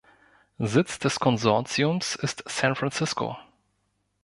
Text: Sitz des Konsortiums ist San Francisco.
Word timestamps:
Sitz 0.57 0.97
des 0.97 1.19
Konsortiums 1.19 2.15
ist 2.15 2.43
San 2.47 2.75
Francisco. 2.75 3.37